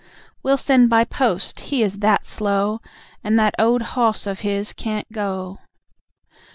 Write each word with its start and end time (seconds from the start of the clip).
We'll 0.41 0.57
send 0.57 0.89
by 0.89 1.03
post, 1.03 1.59
he 1.59 1.83
is 1.83 1.99
that 1.99 2.25
slow. 2.25 2.81
And 3.23 3.37
that 3.37 3.53
owd 3.59 3.83
hoss 3.93 4.25
of 4.25 4.39
his 4.39 4.73
can't 4.73 5.11
go." 5.11 5.59